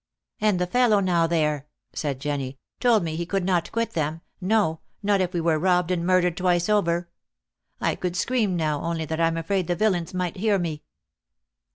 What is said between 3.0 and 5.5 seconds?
me he could not quit them no, not if we